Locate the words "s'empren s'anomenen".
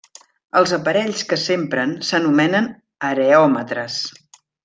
1.41-2.71